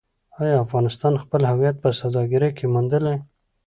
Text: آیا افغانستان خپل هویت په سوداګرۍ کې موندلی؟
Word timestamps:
آیا 0.41 0.55
افغانستان 0.65 1.13
خپل 1.23 1.41
هویت 1.51 1.75
په 1.83 1.89
سوداګرۍ 1.99 2.51
کې 2.57 2.65
موندلی؟ 2.73 3.17